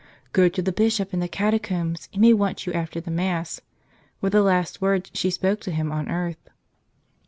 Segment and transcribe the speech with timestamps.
[0.33, 3.61] "Go to the Bishop in the catacombs; he may want you after the Mass,"
[4.19, 6.49] were the last words she spoke to him on earth.